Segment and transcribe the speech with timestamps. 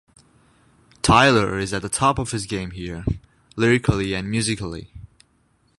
[1.03, 3.05] Tyler is at the top of his game here
[3.55, 4.91] lyrically and musically.